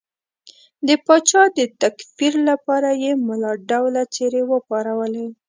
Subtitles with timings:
[0.87, 5.27] د پاچا د تکفیر لپاره یې ملا ډوله څېرې وپارولې.